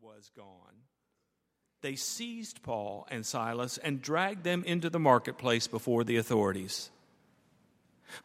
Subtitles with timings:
[0.00, 0.76] was gone,
[1.82, 6.90] they seized Paul and Silas and dragged them into the marketplace before the authorities.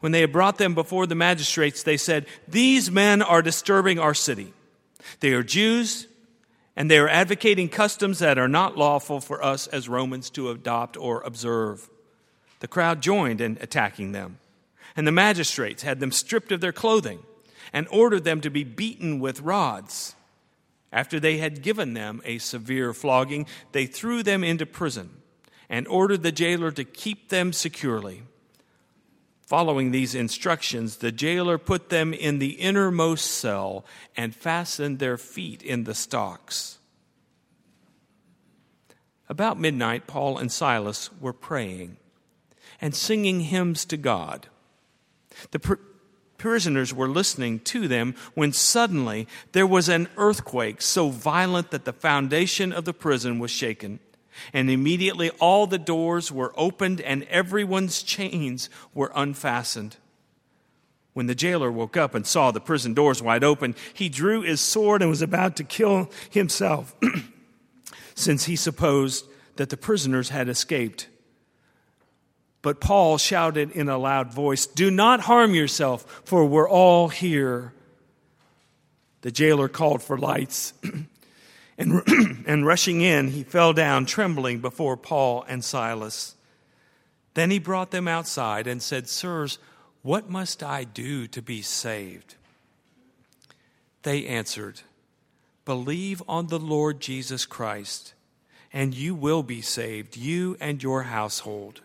[0.00, 4.14] When they had brought them before the magistrates, they said, These men are disturbing our
[4.14, 4.52] city.
[5.20, 6.06] They are Jews,
[6.76, 10.96] and they are advocating customs that are not lawful for us as Romans to adopt
[10.96, 11.90] or observe.
[12.60, 14.38] The crowd joined in attacking them,
[14.96, 17.20] and the magistrates had them stripped of their clothing
[17.72, 20.14] and ordered them to be beaten with rods.
[20.92, 25.22] After they had given them a severe flogging, they threw them into prison
[25.68, 28.24] and ordered the jailer to keep them securely.
[29.46, 33.84] Following these instructions, the jailer put them in the innermost cell
[34.16, 36.78] and fastened their feet in the stocks.
[39.28, 41.96] About midnight, Paul and Silas were praying
[42.82, 44.48] and singing hymns to God.
[45.52, 45.74] The pr-
[46.42, 51.92] prisoners were listening to them when suddenly there was an earthquake so violent that the
[51.92, 54.00] foundation of the prison was shaken.
[54.52, 59.98] And immediately all the doors were opened and everyone's chains were unfastened.
[61.12, 64.60] When the jailer woke up and saw the prison doors wide open, he drew his
[64.60, 66.96] sword and was about to kill himself,
[68.16, 71.06] since he supposed that the prisoners had escaped.
[72.62, 77.72] But Paul shouted in a loud voice, Do not harm yourself, for we're all here.
[79.22, 80.72] The jailer called for lights.
[81.78, 82.02] And,
[82.46, 86.36] and rushing in, he fell down trembling before Paul and Silas.
[87.32, 89.58] Then he brought them outside and said, Sirs,
[90.02, 92.34] what must I do to be saved?
[94.02, 94.82] They answered,
[95.64, 98.14] Believe on the Lord Jesus Christ,
[98.72, 101.80] and you will be saved, you and your household.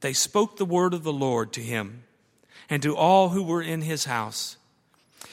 [0.00, 2.04] They spoke the word of the Lord to him
[2.68, 4.56] and to all who were in his house.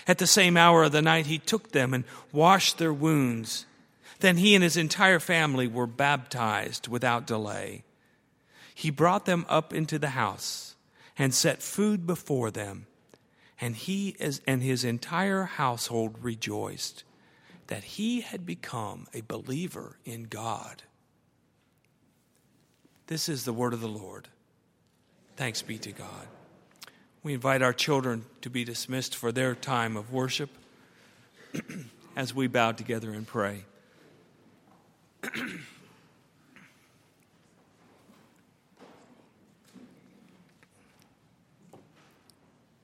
[0.07, 3.65] At the same hour of the night, he took them and washed their wounds.
[4.19, 7.83] Then he and his entire family were baptized without delay.
[8.73, 10.75] He brought them up into the house
[11.17, 12.87] and set food before them,
[13.59, 14.15] and he
[14.47, 17.03] and his entire household rejoiced
[17.67, 20.83] that he had become a believer in God.
[23.07, 24.29] This is the word of the Lord.
[25.35, 26.27] Thanks be to God.
[27.23, 30.49] We invite our children to be dismissed for their time of worship
[32.15, 33.63] as we bow together and pray.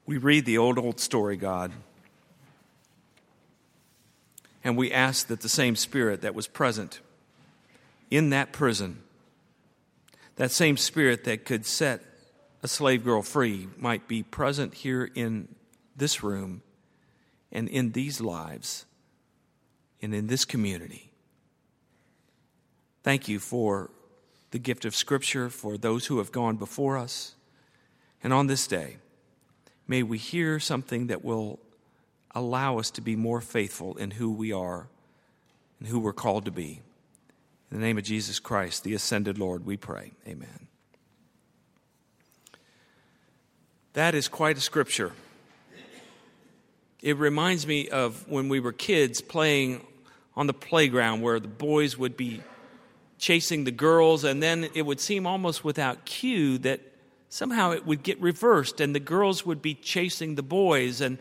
[0.05, 1.71] we read the old, old story, God,
[4.63, 7.01] and we ask that the same spirit that was present
[8.11, 9.01] in that prison,
[10.35, 12.03] that same spirit that could set
[12.67, 15.47] a slave girl free might be present here in
[15.95, 16.61] this room
[17.49, 18.85] and in these lives
[20.01, 21.09] and in this community.
[23.03, 23.89] Thank you for
[24.51, 27.35] the gift of Scripture for those who have gone before us.
[28.21, 28.97] And on this day,
[29.87, 31.59] may we hear something that will
[32.35, 34.89] allow us to be more faithful in who we are
[35.79, 36.81] and who we're called to be.
[37.71, 40.11] In the name of Jesus Christ, the ascended Lord, we pray.
[40.27, 40.66] Amen.
[43.97, 45.11] That is quite a scripture.
[47.01, 49.83] It reminds me of when we were kids playing
[50.35, 52.43] on the playground where the boys would be
[53.17, 56.79] chasing the girls, and then it would seem almost without cue that
[57.29, 61.17] somehow it would get reversed, and the girls would be chasing the boys, and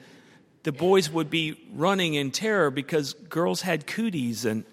[0.65, 4.45] the boys would be running in terror because girls had cooties.
[4.45, 4.65] And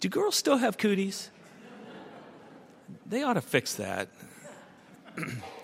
[0.00, 1.30] do girls still have cooties?
[3.06, 4.08] They ought to fix that.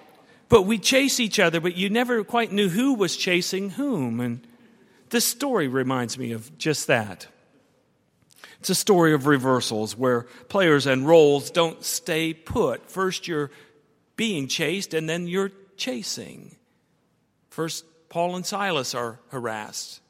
[0.50, 4.20] But we chase each other, but you never quite knew who was chasing whom.
[4.20, 4.46] And
[5.08, 7.28] this story reminds me of just that.
[8.58, 12.90] It's a story of reversals where players and roles don't stay put.
[12.90, 13.50] First, you're
[14.16, 16.56] being chased, and then you're chasing.
[17.48, 20.00] First, Paul and Silas are harassed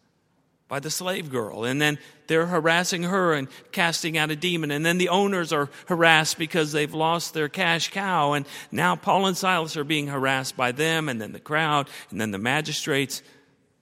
[0.70, 1.64] by the slave girl.
[1.64, 4.70] And then they're harassing her and casting out a demon.
[4.70, 8.32] And then the owners are harassed because they've lost their cash cow.
[8.34, 12.20] And now Paul and Silas are being harassed by them, and then the crowd, and
[12.20, 13.20] then the magistrates.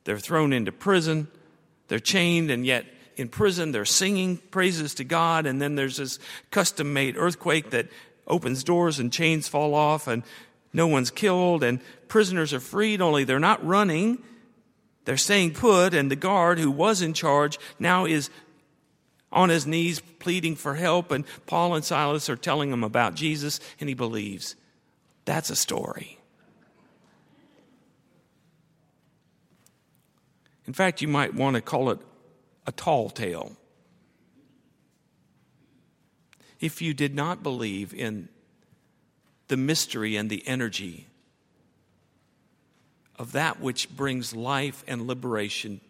[0.05, 1.29] They're thrown into prison.
[1.89, 2.87] They're chained, and yet
[3.17, 5.45] in prison they're singing praises to God.
[5.45, 6.19] And then there's this
[6.51, 7.89] custom made earthquake that
[8.27, 10.23] opens doors and chains fall off, and
[10.73, 14.25] no one's killed, and prisoners are freed, only they're not running
[15.05, 18.31] they're staying put, and the guard who was in charge now is
[19.31, 23.61] on his knees pleading for help, and Paul and Silas are telling him about Jesus,
[23.81, 24.57] and he believes.
[25.25, 26.19] That's a story.
[30.67, 31.99] In fact, you might want to call it
[32.67, 33.57] a tall tale.
[36.61, 38.29] If you did not believe in
[39.49, 41.07] the mystery and the energy
[43.19, 45.81] of that which brings life and liberation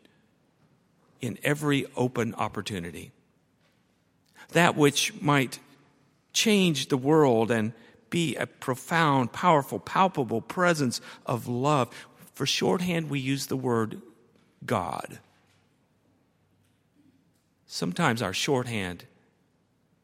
[1.20, 3.10] in every open opportunity,
[4.52, 5.58] that which might
[6.32, 7.72] change the world and
[8.10, 11.88] be a profound, powerful, palpable presence of love.
[12.34, 14.00] For shorthand, we use the word
[14.64, 15.18] God.
[17.66, 19.04] Sometimes our shorthand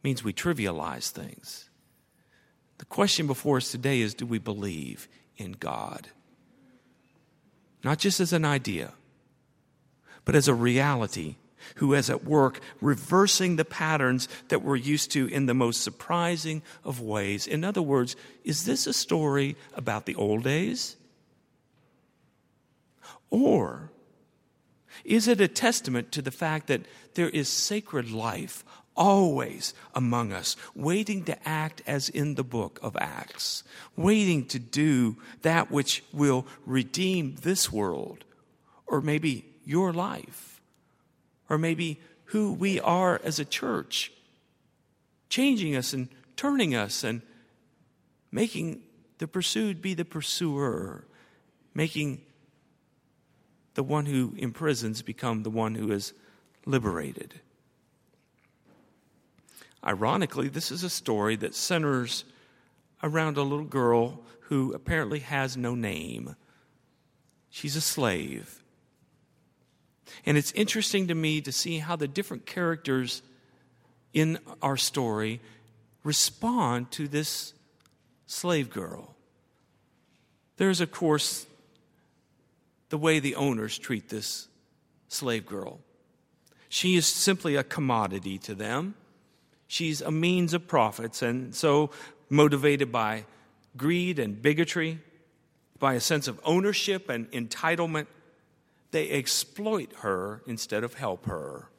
[0.03, 1.71] means we trivialize things.
[2.79, 6.09] The question before us today is do we believe in God?
[7.85, 8.95] Not just as an idea,
[10.25, 11.37] but as a reality
[11.77, 16.63] who is at work reversing the patterns that we're used to in the most surprising
[16.83, 17.47] of ways.
[17.47, 20.97] In other words, is this a story about the old days?
[23.31, 23.91] Or
[25.05, 26.83] is it a testament to the fact that
[27.15, 28.65] there is sacred life
[28.97, 33.65] always among us, waiting to act as in the book of Acts,
[33.97, 38.25] waiting to do that which will redeem this world,
[38.87, 40.61] or maybe your life,
[41.49, 44.13] or maybe who we are as a church,
[45.29, 47.23] changing us and turning us and
[48.31, 48.83] making
[49.19, 51.05] the pursued be the pursuer,
[51.75, 52.21] making
[53.75, 56.13] the one who imprisons become the one who is
[56.67, 57.41] liberated.
[59.85, 62.25] Ironically, this is a story that centers
[63.03, 66.37] around a little girl who apparently has no name.
[67.51, 68.63] She's a slave.
[70.27, 73.23] And it's interesting to me to see how the different characters
[74.13, 75.41] in our story
[76.03, 77.53] respond to this
[78.27, 79.15] slave girl.
[80.57, 81.47] There's, of course,
[82.91, 84.49] the way the owners treat this
[85.09, 85.81] slave girl.
[86.69, 88.95] She is simply a commodity to them.
[89.75, 91.91] She's a means of profits, and so
[92.31, 93.25] motivated by
[93.77, 95.01] greed and bigotry,
[95.81, 98.07] by a sense of ownership and entitlement,
[98.93, 101.71] they exploit her instead of help her.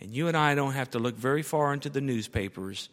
[0.00, 2.88] And you and I don't have to look very far into the newspapers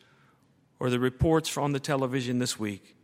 [0.78, 2.98] or the reports on the television this week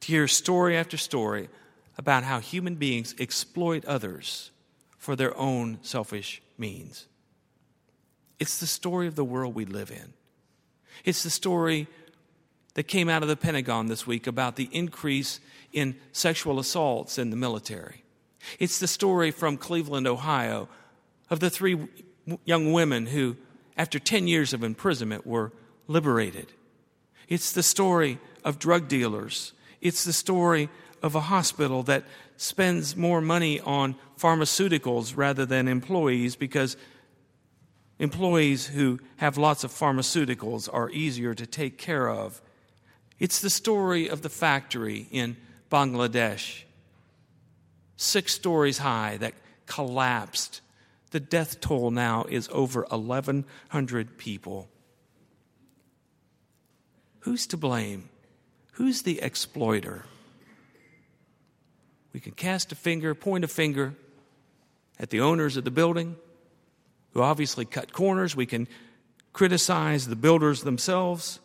[0.00, 1.48] to hear story after story
[1.96, 4.50] about how human beings exploit others
[4.96, 7.06] for their own selfish means.
[8.38, 10.12] It's the story of the world we live in.
[11.04, 11.86] It's the story
[12.74, 15.40] that came out of the Pentagon this week about the increase
[15.72, 18.04] in sexual assaults in the military.
[18.58, 20.68] It's the story from Cleveland, Ohio,
[21.30, 21.88] of the three
[22.44, 23.36] young women who,
[23.76, 25.52] after 10 years of imprisonment, were
[25.86, 26.52] liberated.
[27.28, 29.52] It's the story of drug dealers.
[29.80, 30.68] It's the story
[31.02, 32.04] of a hospital that
[32.36, 36.76] spends more money on pharmaceuticals rather than employees because
[37.98, 42.40] employees who have lots of pharmaceuticals are easier to take care of.
[43.18, 45.36] It's the story of the factory in
[45.70, 46.62] Bangladesh,
[47.96, 49.34] six stories high, that
[49.66, 50.60] collapsed.
[51.10, 54.68] The death toll now is over 1,100 people.
[57.20, 58.08] Who's to blame?
[58.72, 60.04] Who's the exploiter?
[62.12, 63.94] We can cast a finger, point a finger
[64.98, 66.16] at the owners of the building
[67.12, 68.36] who obviously cut corners.
[68.36, 68.68] We can
[69.32, 71.40] criticize the builders themselves.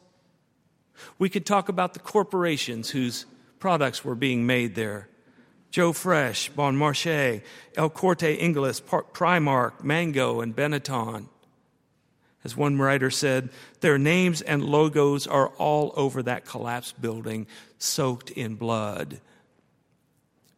[1.19, 3.25] We could talk about the corporations whose
[3.59, 5.09] products were being made there.
[5.71, 7.41] Joe Fresh, Bon Marché,
[7.75, 11.27] El Corte Inglés, Primark, Mango, and Benetton.
[12.43, 17.47] As one writer said, their names and logos are all over that collapsed building,
[17.79, 19.21] soaked in blood.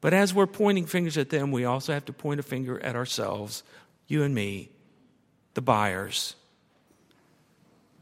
[0.02, 2.96] But as we're pointing fingers at them, we also have to point a finger at
[2.96, 3.64] ourselves,
[4.08, 4.72] you and me
[5.56, 6.36] the buyers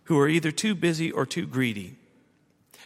[0.05, 1.95] who are either too busy or too greedy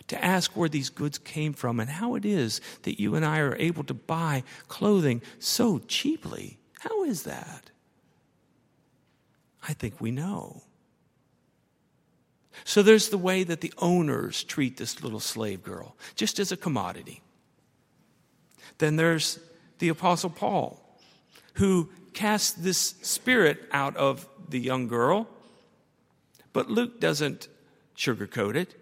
[0.07, 3.39] to ask where these goods came from and how it is that you and I
[3.39, 6.59] are able to buy clothing so cheaply.
[6.79, 7.71] How is that?
[9.67, 10.63] I think we know.
[12.63, 16.57] So there's the way that the owners treat this little slave girl, just as a
[16.57, 17.21] commodity.
[18.77, 19.39] Then there's
[19.79, 20.79] the Apostle Paul,
[21.53, 25.27] who casts this spirit out of the young girl.
[26.53, 27.47] But Luke doesn't
[27.95, 28.75] sugarcoat it.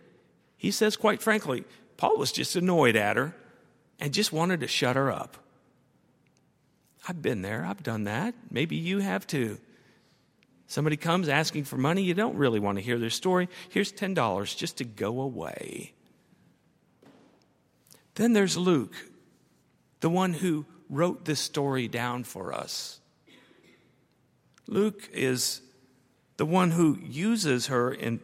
[0.58, 1.64] He says, quite frankly,
[1.98, 3.36] Paul was just annoyed at her
[4.00, 5.38] and just wanted to shut her up.
[7.08, 8.34] I've been there, I've done that.
[8.50, 9.60] Maybe you have too.
[10.68, 13.48] Somebody comes asking for money, you don't really want to hear their story.
[13.70, 15.94] Here's $10 just to go away.
[18.16, 18.96] Then there's Luke,
[20.00, 23.00] the one who wrote this story down for us.
[24.68, 25.62] Luke is
[26.38, 28.20] the one who uses her in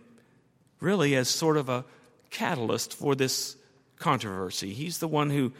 [0.80, 1.86] really as sort of a
[2.30, 3.56] catalyst for this
[4.00, 4.74] controversy.
[4.74, 5.54] He's the one who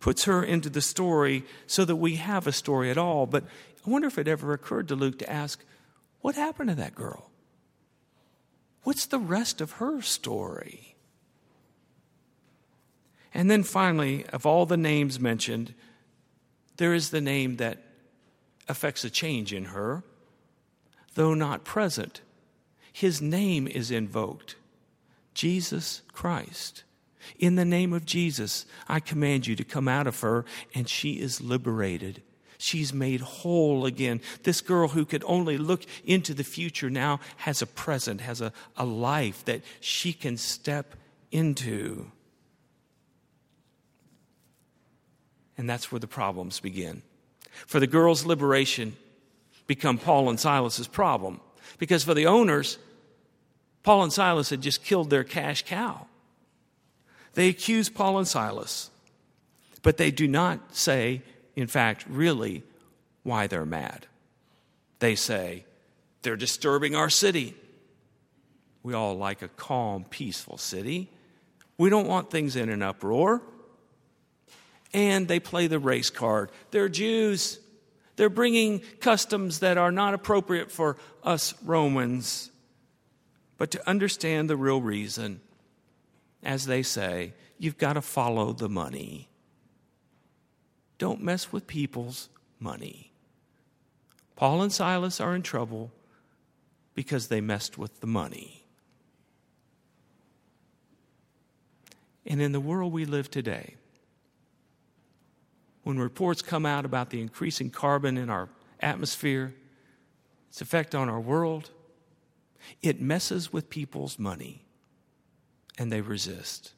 [0.00, 3.26] puts her into the story so that we have a story at all.
[3.26, 3.44] But
[3.86, 5.62] I wonder if it ever occurred to Luke to ask,
[6.20, 7.30] what happened to that girl?
[8.82, 10.96] What's the rest of her story?
[13.32, 15.74] And then finally, of all the names mentioned,
[16.78, 17.78] there is the name that
[18.70, 20.02] affects a change in her,
[21.14, 22.22] though not present.
[22.92, 24.56] His name is invoked
[25.34, 26.84] Jesus Christ.
[27.38, 31.20] In the name of Jesus, I command you to come out of her, and she
[31.20, 32.22] is liberated.
[32.58, 34.20] She's made whole again.
[34.42, 38.52] This girl who could only look into the future now has a present, has a,
[38.76, 40.94] a life that she can step
[41.30, 42.10] into.
[45.56, 47.02] And that's where the problems begin.
[47.66, 48.96] For the girl's liberation
[49.66, 51.40] become Paul and Silas's problem.
[51.78, 52.78] Because for the owners,
[53.82, 56.06] Paul and Silas had just killed their cash cow.
[57.34, 58.90] They accuse Paul and Silas,
[59.82, 61.22] but they do not say,
[61.56, 62.64] in fact, really
[63.22, 64.06] why they're mad.
[64.98, 65.64] They say,
[66.22, 67.54] they're disturbing our city.
[68.82, 71.08] We all like a calm, peaceful city.
[71.78, 73.42] We don't want things in an uproar.
[74.92, 76.50] And they play the race card.
[76.70, 77.58] They're Jews.
[78.16, 82.50] They're bringing customs that are not appropriate for us Romans.
[83.56, 85.40] But to understand the real reason,
[86.42, 89.28] as they say, you've got to follow the money.
[90.98, 92.28] Don't mess with people's
[92.58, 93.12] money.
[94.36, 95.92] Paul and Silas are in trouble
[96.94, 98.64] because they messed with the money.
[102.26, 103.76] And in the world we live today,
[105.90, 109.52] when reports come out about the increasing carbon in our atmosphere,
[110.48, 111.70] its effect on our world,
[112.80, 114.64] it messes with people's money
[115.78, 116.74] and they resist.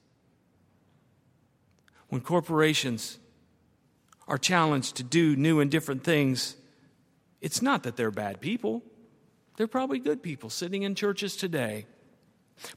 [2.09, 3.19] When corporations
[4.27, 6.57] are challenged to do new and different things,
[7.43, 8.83] it's not that they're bad people.
[9.59, 11.85] They're probably good people sitting in churches today.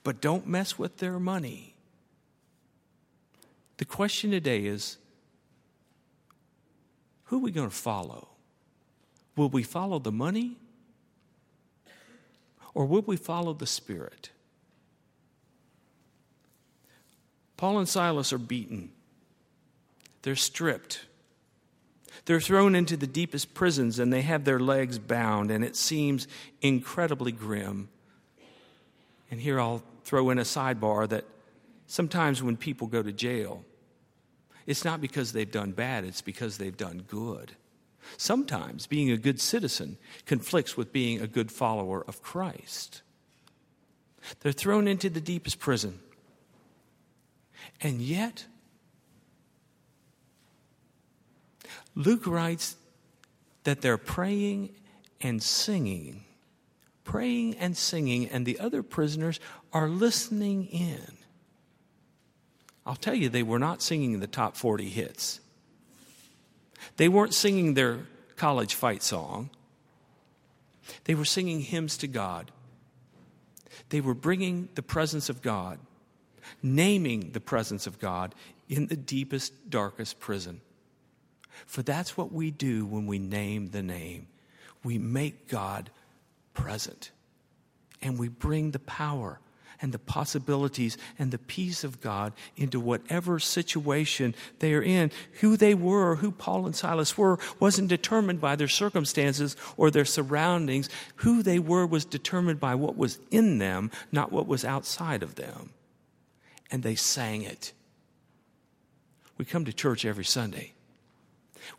[0.03, 1.77] But don't mess with their money.
[3.77, 4.97] The question today is
[7.25, 8.29] who are we going to follow?
[9.35, 10.57] Will we follow the money?
[12.73, 14.29] Or will we follow the Spirit?
[17.57, 18.91] Paul and Silas are beaten,
[20.21, 21.05] they're stripped.
[22.23, 26.27] They're thrown into the deepest prisons and they have their legs bound, and it seems
[26.61, 27.89] incredibly grim.
[29.29, 31.25] And here I'll throw in a sidebar that
[31.85, 33.63] sometimes when people go to jail,
[34.65, 37.53] it's not because they've done bad, it's because they've done good.
[38.17, 43.01] Sometimes being a good citizen conflicts with being a good follower of Christ.
[44.39, 45.99] They're thrown into the deepest prison.
[47.81, 48.45] And yet,
[51.95, 52.75] Luke writes
[53.63, 54.75] that they're praying
[55.21, 56.23] and singing,
[57.03, 59.39] praying and singing, and the other prisoners
[59.73, 61.17] are listening in.
[62.85, 65.39] I'll tell you, they were not singing the top 40 hits.
[66.97, 69.49] They weren't singing their college fight song.
[71.05, 72.51] They were singing hymns to God.
[73.89, 75.79] They were bringing the presence of God,
[76.61, 78.35] naming the presence of God
[78.69, 80.61] in the deepest, darkest prison.
[81.65, 84.27] For that's what we do when we name the name.
[84.83, 85.89] We make God
[86.53, 87.11] present
[88.01, 89.39] and we bring the power
[89.81, 95.11] and the possibilities and the peace of God into whatever situation they are in.
[95.41, 100.05] Who they were, who Paul and Silas were, wasn't determined by their circumstances or their
[100.05, 100.89] surroundings.
[101.17, 105.35] Who they were was determined by what was in them, not what was outside of
[105.35, 105.71] them.
[106.71, 107.73] And they sang it.
[109.37, 110.73] We come to church every Sunday.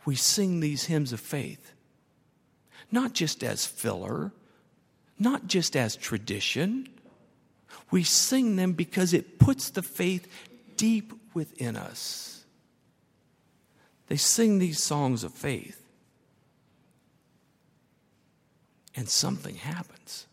[0.05, 1.73] We sing these hymns of faith,
[2.91, 4.31] not just as filler,
[5.19, 6.89] not just as tradition
[7.91, 10.27] we sing them because it puts the faith
[10.75, 12.45] deep within us.
[14.07, 15.81] They sing these songs of faith,
[18.95, 20.27] and something happens.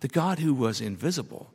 [0.00, 1.50] The God who was invisible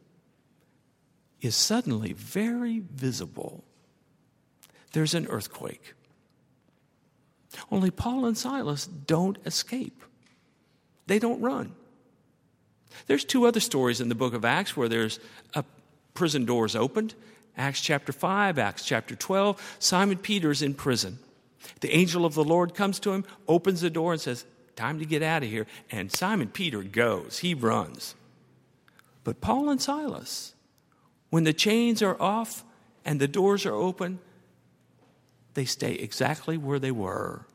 [1.41, 3.63] is suddenly very visible.
[4.93, 5.93] There's an earthquake.
[7.71, 10.03] Only Paul and Silas don't escape,
[11.07, 11.75] they don't run.
[13.05, 15.19] There's two other stories in the book of Acts where there's
[15.53, 15.63] a
[16.13, 17.13] prison doors opened.
[17.55, 19.77] Acts chapter 5, Acts chapter 12.
[19.79, 21.19] Simon Peter's in prison.
[21.81, 25.05] The angel of the Lord comes to him, opens the door, and says, time to
[25.05, 25.67] get out of here.
[25.91, 28.15] And Simon Peter goes, he runs.
[29.23, 30.53] But Paul and Silas,
[31.29, 32.63] when the chains are off
[33.03, 34.19] and the doors are open,
[35.55, 37.45] they stay exactly where they were.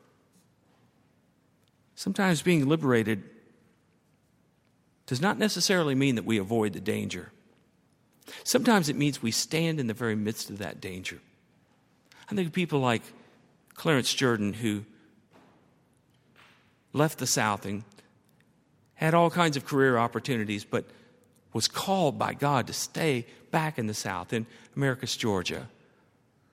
[1.95, 3.23] Sometimes being liberated
[5.05, 7.31] does not necessarily mean that we avoid the danger.
[8.43, 11.19] Sometimes it means we stand in the very midst of that danger.
[12.29, 13.01] I think of people like
[13.73, 14.85] Clarence Jordan, who
[16.93, 17.83] left the South and
[18.95, 20.85] had all kinds of career opportunities, but
[21.51, 24.45] was called by God to stay back in the South, in
[24.75, 25.67] Americus Georgia,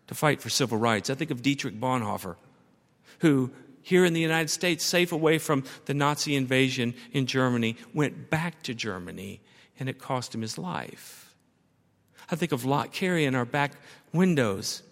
[0.09, 1.09] to fight for civil rights.
[1.09, 2.37] I think of Dietrich Bonhoeffer,
[3.21, 3.51] who
[3.83, 8.63] here in the United States, safe away from the Nazi invasion in Germany, went back
[8.65, 9.41] to Germany
[9.79, 11.35] and it cost him his life.
[12.31, 13.73] I think of Lott Carey in our back
[14.13, 14.83] windows,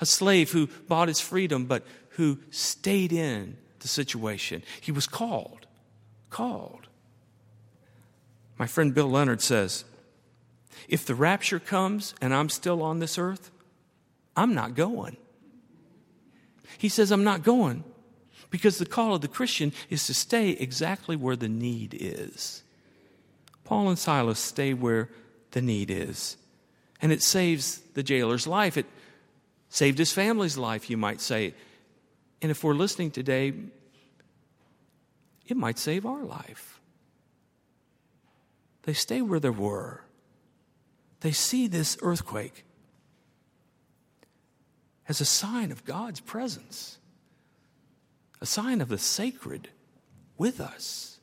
[0.00, 4.62] a slave who bought his freedom but who stayed in the situation.
[4.80, 5.66] He was called,
[6.30, 6.88] called.
[8.58, 9.84] My friend Bill Leonard says,
[10.88, 13.50] if the rapture comes and I'm still on this earth,
[14.36, 15.16] I'm not going.
[16.78, 17.84] He says, I'm not going
[18.50, 22.62] because the call of the Christian is to stay exactly where the need is.
[23.64, 25.08] Paul and Silas stay where
[25.52, 26.36] the need is.
[27.00, 28.76] And it saves the jailer's life.
[28.76, 28.86] It
[29.68, 31.54] saved his family's life, you might say.
[32.42, 33.52] And if we're listening today,
[35.46, 36.80] it might save our life.
[38.82, 40.02] They stay where they were.
[41.20, 42.64] They see this earthquake
[45.08, 46.98] as a sign of God's presence
[48.40, 49.68] a sign of the sacred
[50.38, 51.18] with us.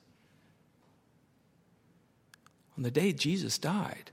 [2.78, 4.12] On the day Jesus died,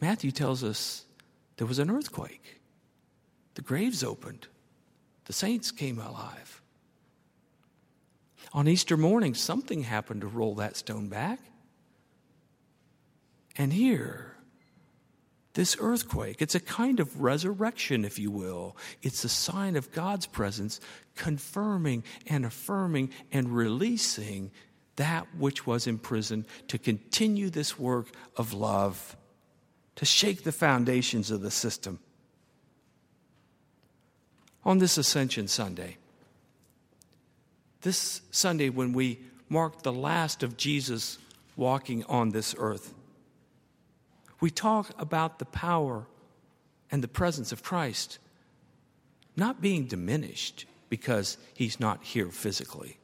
[0.00, 1.04] Matthew tells us
[1.56, 2.60] there was an earthquake.
[3.54, 4.46] The graves opened.
[5.24, 6.62] The saints came alive.
[8.52, 11.40] On Easter morning, something happened to roll that stone back.
[13.56, 14.29] And here,
[15.54, 16.40] this earthquake.
[16.40, 18.76] It's a kind of resurrection, if you will.
[19.02, 20.80] It's a sign of God's presence
[21.16, 24.50] confirming and affirming and releasing
[24.96, 29.16] that which was imprisoned to continue this work of love,
[29.96, 31.98] to shake the foundations of the system.
[34.64, 35.96] On this Ascension Sunday,
[37.80, 41.18] this Sunday when we mark the last of Jesus
[41.56, 42.92] walking on this earth,
[44.40, 46.06] we talk about the power
[46.90, 48.18] and the presence of Christ
[49.36, 52.98] not being diminished because he's not here physically,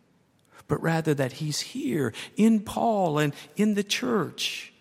[0.67, 4.73] but rather that he's here in Paul and in the church.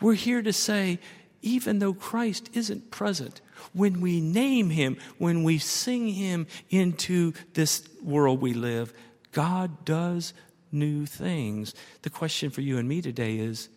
[0.00, 0.98] We're here to say,
[1.42, 3.40] even though Christ isn't present,
[3.72, 8.92] when we name him, when we sing him into this world we live,
[9.32, 10.32] God does
[10.72, 11.74] new things.
[12.02, 13.68] The question for you and me today is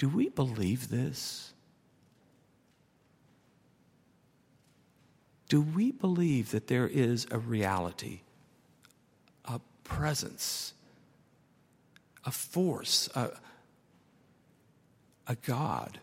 [0.00, 1.52] do we believe this?
[5.50, 8.20] Do we believe that there is a reality,
[9.44, 10.72] a presence,
[12.24, 13.32] a force, a,
[15.26, 16.00] a God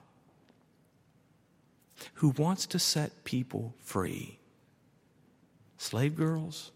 [2.15, 4.37] who wants to set people free?
[5.79, 6.71] Slave girls,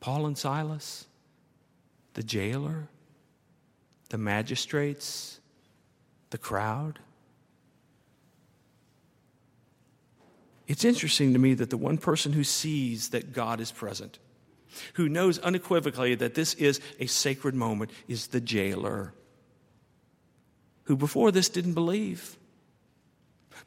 [0.00, 1.06] Paul and Silas,
[2.12, 2.88] the jailer,
[4.10, 5.39] the magistrates,
[6.30, 6.98] the crowd.
[10.66, 14.18] It's interesting to me that the one person who sees that God is present,
[14.94, 19.12] who knows unequivocally that this is a sacred moment, is the jailer,
[20.84, 22.36] who before this didn't believe,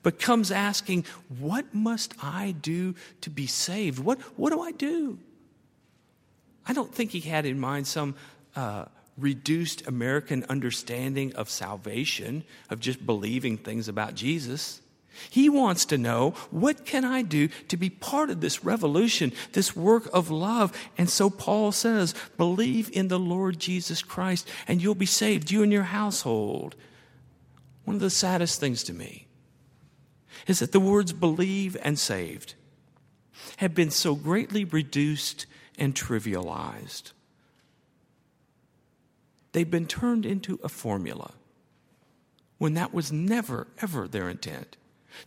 [0.02, 1.06] but comes asking,
[1.39, 3.99] What must I do to be saved?
[3.99, 5.19] What, what do I do?
[6.65, 8.15] I don't think he had in mind some
[8.56, 8.86] uh,
[9.17, 14.82] reduced American understanding of salvation, of just believing things about Jesus.
[15.30, 19.76] He wants to know, what can I do to be part of this revolution, this
[19.76, 20.76] work of love?
[20.97, 25.62] And so Paul says, believe in the Lord Jesus Christ and you'll be saved, you
[25.62, 26.76] and your household.
[27.86, 29.28] One of the saddest things to me
[30.47, 32.56] is that the words believe and saved
[33.58, 35.45] have been so greatly reduced
[35.78, 37.12] and trivialized.
[39.54, 41.32] They've been turned into a formula
[42.58, 44.78] when that was never, ever their intent.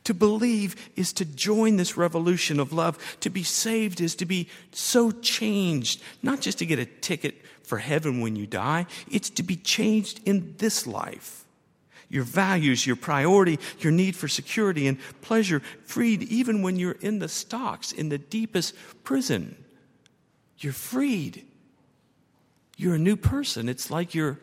[0.05, 3.19] To believe is to join this revolution of love.
[3.21, 7.79] To be saved is to be so changed, not just to get a ticket for
[7.79, 11.45] heaven when you die, it's to be changed in this life.
[12.09, 17.19] Your values, your priority, your need for security and pleasure, freed even when you're in
[17.19, 19.57] the stocks, in the deepest prison.
[20.59, 21.45] You're freed.
[22.77, 23.69] You're a new person.
[23.69, 24.39] It's like you're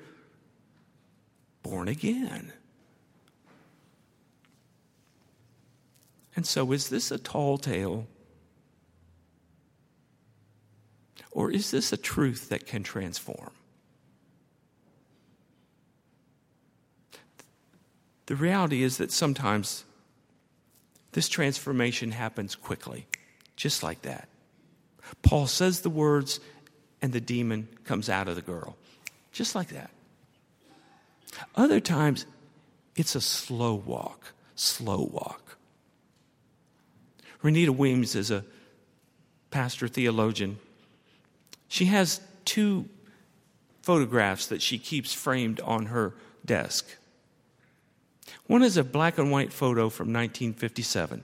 [1.62, 2.52] born again.
[6.36, 8.08] And so, is this a tall tale?
[11.32, 13.52] Or is this a truth that can transform?
[18.26, 19.84] The reality is that sometimes
[21.12, 23.06] this transformation happens quickly,
[23.56, 24.28] just like that.
[25.22, 26.40] Paul says the words,
[27.04, 28.78] and the demon comes out of the girl,
[29.34, 29.92] just like that.
[31.54, 32.26] Other times,
[32.96, 35.58] it's a slow walk, slow walk.
[37.44, 38.46] Renita Weems is a
[39.52, 40.60] pastor theologian.
[41.68, 42.88] She has two
[43.82, 46.14] photographs that she keeps framed on her
[46.46, 46.88] desk.
[48.48, 51.22] One is a black and white photo from 1957.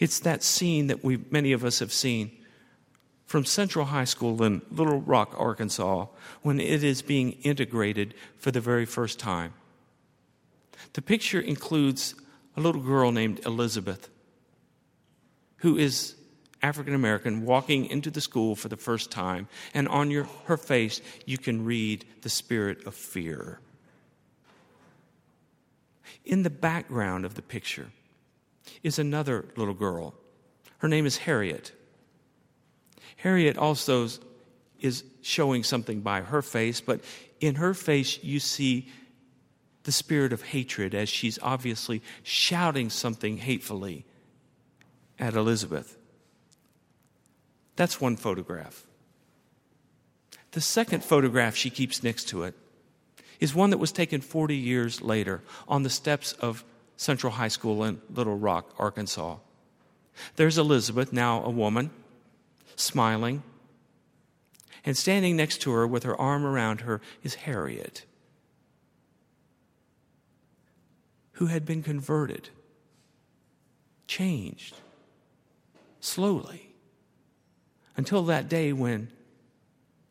[0.00, 2.37] It's that scene that we many of us have seen
[3.28, 6.06] from Central High School in Little Rock, Arkansas,
[6.40, 9.52] when it is being integrated for the very first time.
[10.94, 12.14] The picture includes
[12.56, 14.08] a little girl named Elizabeth,
[15.58, 16.14] who is
[16.62, 21.02] African American, walking into the school for the first time, and on your, her face
[21.26, 23.60] you can read the spirit of fear.
[26.24, 27.90] In the background of the picture
[28.82, 30.14] is another little girl.
[30.78, 31.72] Her name is Harriet.
[33.18, 34.08] Harriet also
[34.80, 37.00] is showing something by her face, but
[37.40, 38.88] in her face, you see
[39.82, 44.04] the spirit of hatred as she's obviously shouting something hatefully
[45.18, 45.96] at Elizabeth.
[47.74, 48.84] That's one photograph.
[50.52, 52.54] The second photograph she keeps next to it
[53.40, 56.64] is one that was taken 40 years later on the steps of
[56.96, 59.36] Central High School in Little Rock, Arkansas.
[60.36, 61.90] There's Elizabeth, now a woman,
[62.78, 63.42] smiling.
[64.84, 68.04] And standing next to her with her arm around her is Harriet,
[71.32, 72.48] who had been converted,
[74.06, 74.76] changed,
[76.00, 76.70] slowly,
[77.96, 79.10] until that day when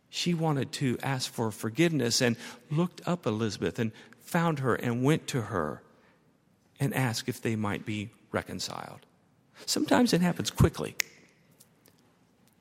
[0.10, 2.36] she wanted to ask for forgiveness and
[2.70, 5.82] looked up Elizabeth and found her and went to her
[6.80, 9.00] and asked if they might be reconciled.
[9.66, 10.96] Sometimes it happens quickly.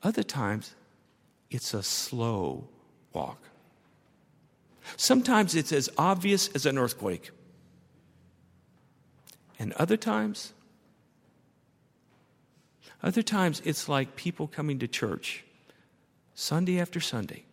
[0.07, 0.73] Other times,
[1.51, 2.69] it's a slow
[3.11, 3.41] walk.
[4.95, 7.31] Sometimes it's as obvious as an earthquake.
[9.59, 10.53] And other times,
[13.03, 15.43] other times it's like people coming to church
[16.33, 17.43] Sunday after Sunday,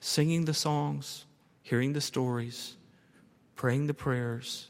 [0.00, 1.26] singing the songs,
[1.62, 2.76] hearing the stories,
[3.54, 4.68] praying the prayers,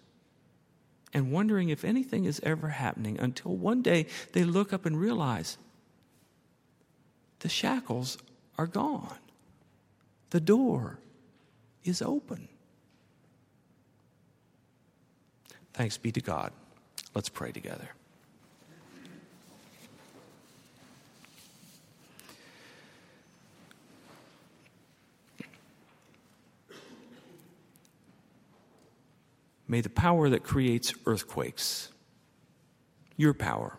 [1.14, 5.56] and wondering if anything is ever happening until one day they look up and realize
[7.40, 8.18] the shackles
[8.58, 9.18] are gone.
[10.30, 10.98] The door
[11.84, 12.48] is open.
[15.72, 16.52] Thanks be to God.
[17.14, 17.90] Let's pray together.
[29.68, 31.90] May the power that creates earthquakes,
[33.16, 33.78] your power,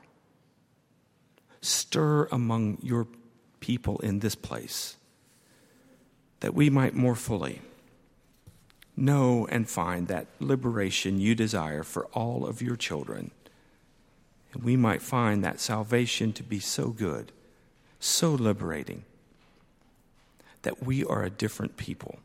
[1.61, 3.07] stir among your
[3.59, 4.97] people in this place,
[6.39, 7.61] that we might more fully
[8.95, 13.31] know and find that liberation you desire for all of your children.
[14.53, 17.31] And we might find that salvation to be so good,
[17.99, 19.03] so liberating,
[20.63, 22.19] that we are a different people.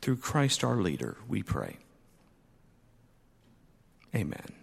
[0.00, 1.76] Through Christ our leader, we pray.
[4.14, 4.59] Amen.